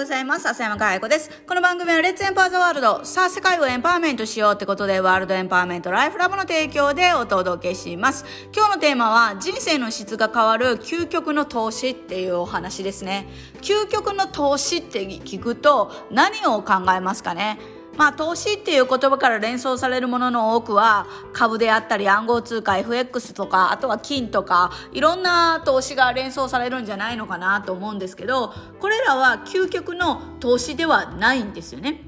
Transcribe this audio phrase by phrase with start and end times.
[0.00, 0.48] ございます。
[0.48, 1.30] 浅山かや子です。
[1.46, 3.04] この番組はレッツエンパワーザワールド。
[3.04, 8.24] さあ、世界をエンパワーメントしようってことで、ワールドエンパワーメントライフラブの提供でお届けします。
[8.56, 13.28] 今日のテーマは、人生の質が変わる究極の投資っていうお話ですね。
[13.60, 17.58] 究極の投資って聞くと、何を考えますかね？
[17.96, 32.02] まあ、投資っていう言葉から連想されるものの多くは株であったり暗号通貨 FX とかあとは金とかいろんな投資が連想されるんじゃないのかなと思うんですけどこれらは究極の投資ではないんですよね。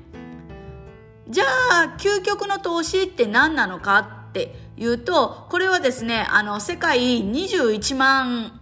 [1.29, 8.62] じゃあ究極の投資って何なのかっていうとこれはですねあの世界21万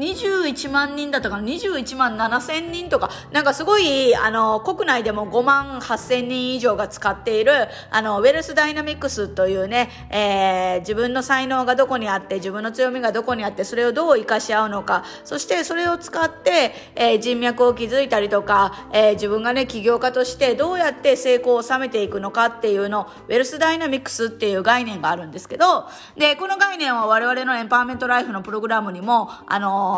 [0.00, 29.89] 21万人だったかな？21万7千人とか、なんかすごい、あの、国内でも5万8千人以上が使っている、あの、ウェルスダイナミクスというね、えー、自分の才能がどこにあって、自分の強みがどこにあって、それをどう活かし合うのか、そしてそれを使って、えー、人脈を築いたりとか、えー、自分がね、起業家としてどうやって成功を収めていくのかっていうの、ウェルスダイナミクスっていう概念があるんですけど、で、この概念は我々のエンパワーメントライフのプログラムにも、あの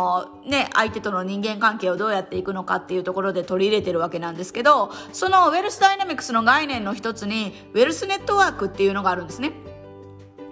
[0.44, 9.52] ね、相手との人間関係をどうやっていくのかっていうところで取り入れてるわけなんですけど、そのウェルスダイナミクスの概念の一つに、ウェルスネットワークっていうのがあるんですね。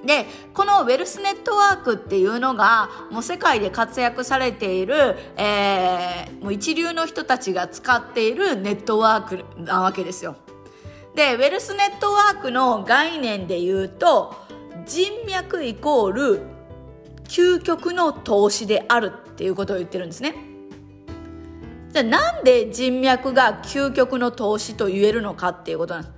[0.04, 10.36] で、このウェルスネットワークっていうのが、もう世界で活躍されている、えー、もう一流の人たちが使っているネットワークなわけですよ。
[11.14, 14.34] で、ウェルスネットワークの概念で言うと、
[14.86, 16.42] 人脈イコール
[17.24, 20.34] 究極の投資であるっていうことを言ってるんですね。
[21.92, 26.14] じゃあなんで人脈が究極の投資と言えるのかっていうことなんです。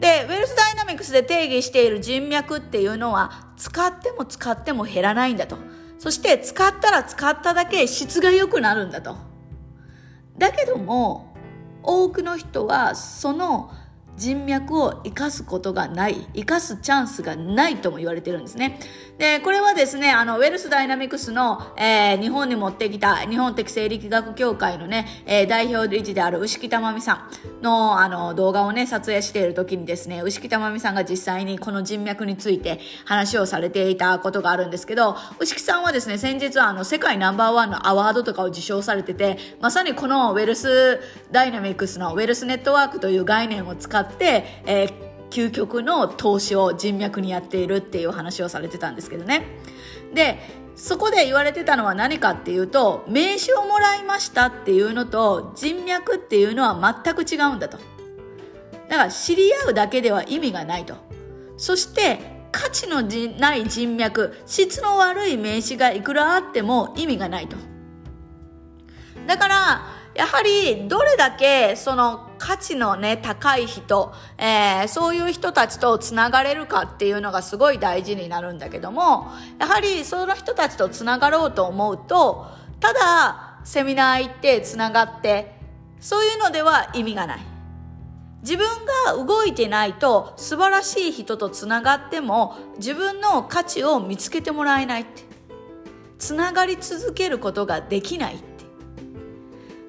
[0.00, 5.56] で、ウェルスダイナミクスで定義している人脈っていうのは使っても使っても減らないんだと。
[6.00, 9.16] そして使ったら使っただけ質が良くなるんだと。
[10.36, 11.32] だけども
[11.84, 13.70] 多くの人はその
[14.20, 18.78] 人脈を生かすことがない、生かすチャンスがないとも言われてるんですね。
[19.16, 27.28] で、これはですね、あの、ウェルスダイナミクスの、えー、日本に持ってきた日本適正力学協会のね、えー、代表理事である牛木玉美さ
[27.60, 41.00] んの、あの、動画をね、撮影している時にですね、牛木玉美さんが実際にこの人脈について話をされていたことがあるんですけど、牛木さんはですね、先日あの、世界ナンバーワンのアワードとかを受賞されてて、まさにこのウェルス
[41.32, 44.92] ダイナミクスのウェルスネットワークという概念を使ってって、えー、
[45.30, 49.44] 究極の投資を人脈にやっているっていう話をされてたんですけどね。
[50.12, 50.38] で、
[50.76, 57.78] そこで言われてたのは何かっていうと、名刺をもらいましたっていうのと人脈っていうのは全く違うんだと。
[58.88, 60.94] だから知り合うだけでは意味がないと。
[61.56, 67.56] そして価値のない人脈、質の悪い名刺がいくらあっても意味がないと。
[69.26, 79.28] だから、やはりどれだけその価値のね、高い人、えー、そういう人たちとつながれるかっていうのがすごい大事になるんだけども、
[79.58, 82.46] やはりその人たちとつながろうと思うと、
[82.80, 85.54] ただセミナー行ってつながって、
[86.00, 87.40] そういうのでは意味がない。
[88.42, 88.66] 自分
[89.06, 95.24] が動いてないと素晴らしい人とつながっても自分の価値を見つけてもらえないって。
[96.18, 98.49] つながり続けることができない。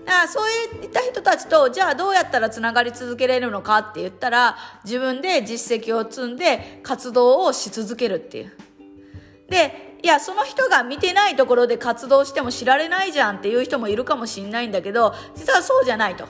[0.06, 0.50] だからそう
[0.82, 8.52] いった人たちとじゃあどうやったらつながり続けれるのかって言ったら自分で実績を積んで活動をし続けるっていう。
[9.50, 16.26] で、いや、その人が見てないところで活動しても知られないじゃんっていう人もいるかもしれないんだけど、実はそうじゃないと。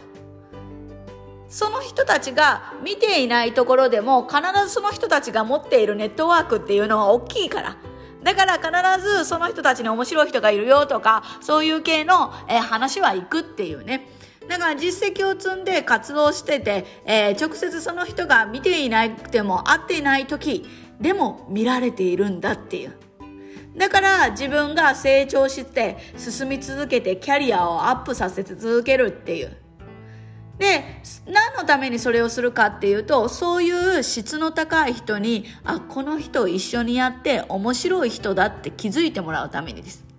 [1.48, 7.78] その人たちが見ていないところでも必ずその人たちが持っているネットワークっていうのは大きいから。
[8.24, 14.08] だから必ずその人たちに面白い人がいるよとか、そういう系の、え、話は行くっていうね。
[14.48, 20.66] だから実績を積んで活動してて、えー、直接その人が見ていなくても会っていない時
[21.00, 22.98] でも見られているんだっていう。
[23.78, 29.56] だから自分が成長して進み続けてキャリアをアップさせて続けるっていう。
[30.58, 40.12] で、何のためにそれをするかっていうと、そういう質の高い人に、あ、この人一緒にやって面白い人だって気づいてもらうためにです。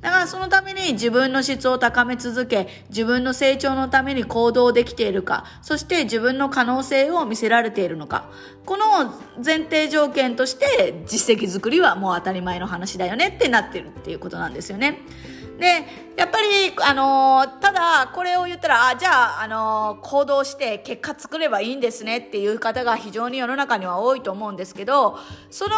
[0.00, 8.30] だからそのために自分の質を高め続け、自分の成長のために行動できているか、そして自分の可能性を見せられているのか。
[8.64, 9.12] この
[9.44, 15.00] 前提条件として実績作りはもう当たり前の話だよねってなってるっていうことなんですよね。
[15.60, 15.84] で、
[16.16, 25.18] やっぱり、あのー、ただ、これを言ったら、あ、じゃあ、あのー、行動して結果作ればいいんですねっていう方が非常に世の中には多いと思うんですけど、
[25.50, 25.70] その、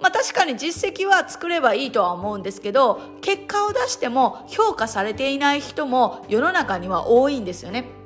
[0.00, 8.01] まあ確かに実績は作ればいいとは思うんですけど、結果を出しても評価されていない人も世の中には多いんですよね。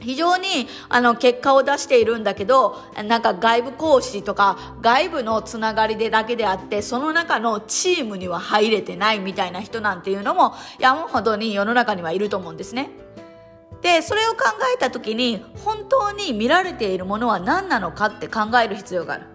[0.00, 2.76] 非常にあの結果を出しているんだけど
[3.06, 12.90] なんか外部講師とか外部のつながりでだけであってその中のチームには入れてないみたいな人なんていうのも山ほどに世の中にはいると思うんですね。
[13.82, 14.38] でそれを考
[14.74, 19.26] えた時に本当に見られているものは何なのかって考える必要がある。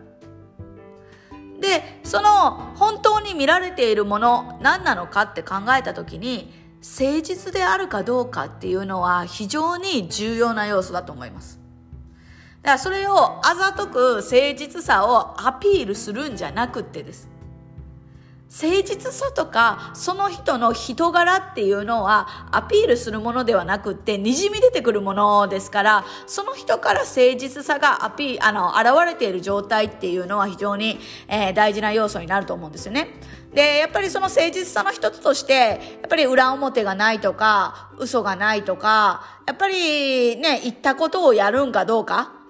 [1.59, 11.59] でその本当に見られているもの何なのかって考えた時に誠実であるかどうかっていうのは非常に重要な要素だと思います。
[12.61, 17.29] だからそれをあざとく誠実さをアピールするんじゃなくってです。
[18.49, 33.09] 誠実さとかその人の人柄っていうのはアピールするものではなくってにじみ出てくるものですからその人から誠実さがアピあの現れている状態っていうのは非常に、えー、大事な要素になると思うんですよね。
[33.53, 42.44] でやっぱりその誠実さの一つとしてやっぱり裏表がないとか嘘がないとかやっぱりね言ったことをやるんかどうか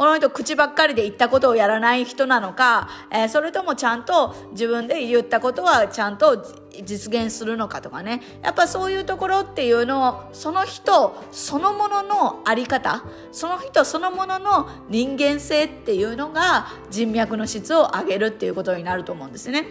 [0.00, 6.42] この人口ばっかりで言ったことをやらない人なのか、えー、それともちゃんと自分で言ったことはちゃんと
[6.82, 8.22] 実現するのかとかね。
[8.42, 19.66] やっぱそういうところっていうのを、その人そのもののあり方、その人そのものの人間性っていうのが人脈の質を上げるっていうことになると思うんですね。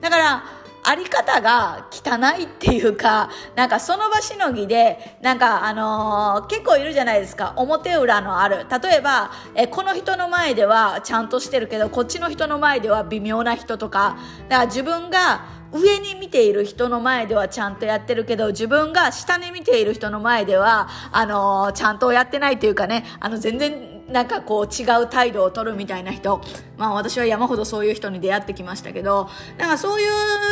[0.00, 0.44] だから、
[0.88, 7.54] あり方が汚いっていうか、なんかその場しのぎで、なんかあのー、結構いるじゃないですか。
[7.56, 8.66] 表裏のある。
[8.70, 14.16] 例えば、え、この人の前ではちゃんとしてるけど、こっちの人の前では微妙な人とか、
[14.48, 26.40] だから自分が上に見ている人の前ではちゃんとやってるけど、自分が下に見ている人の前では、あのー、ちゃんとやってないというかね、あの、全然なんかこう違う態度を取るみたいな人、
[26.76, 30.04] まあ私は山ほどそういう人に出会ってきましたけど、なんかそうい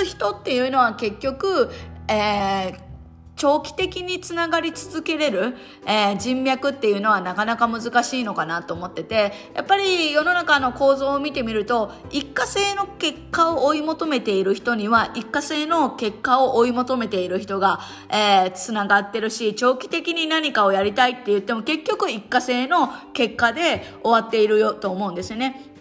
[0.03, 1.71] う人っていうのは結局、
[2.09, 2.79] えー、
[3.37, 25.74] 長期的につながり続けれる、えー、人脈っていうのはなかなか難しいのかなと思っててやっぱり世の中の構造を見てみると一過性の結果を追い求めている人には一過性の結果を追い求めている人が、えー、つながってるし長期的に何かをやりたいって言っても結局一過性の結果で終わっているよと思うんですよね。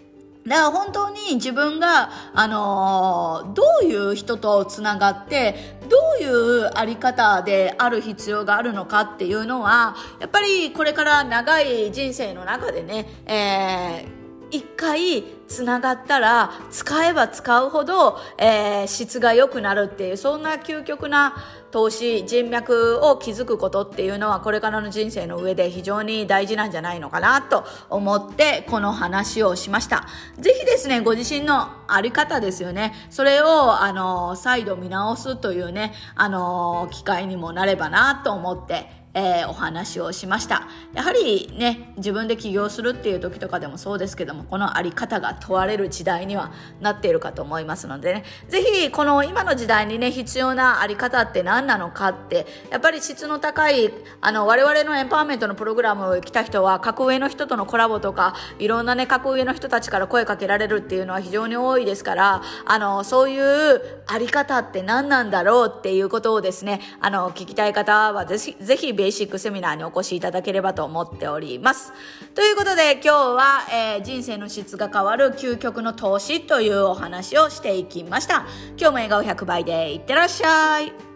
[0.46, 14.13] だから本当に自分が、あのー、どういう人とつながって、どういうあり方である必要があるのかっていうのは、やっぱりこれから長い人生の中でね、えー
[14.54, 21.34] 一回つながったら使えば使うほど、えー、質が良くなるっていうそんな究極な
[21.72, 30.06] 投資人脈を築くことっていうのはこれからの人生の上で非常に大事なんじゃないのかなと思ってこの話をしました。
[30.38, 32.94] ぜひですねご自身のあり方ですよね。
[33.10, 40.68] それをあの再度見直すというねあの機会にもなればなと思ってえー、お話をしました。
[40.92, 48.24] やはりね自分で起業するっていう時とかでもそうですけどもこのあり方が問われる時代にはなっているかと思いますのでね。
[48.48, 71.92] ぜひこの今の時代にね必要なあり方って何なのかってやっぱり質の高いあの我々のエンパワーメントのプログラム来た人は格上の人とのコラボとかいろんなね格上の人たちから声かけられるっていうのは非常に多いですからあのそういうあり方って何なんだろうっていうことをですねあの聞きたい方はぜひぜひベーシックセミナーにお越しいただければと思っております。
[72.34, 78.46] ということで今日は、えー、人生の質が変わる究極の投資というお話をしていきました。
[78.78, 81.13] 今日も笑顔100倍でいってらっしゃい。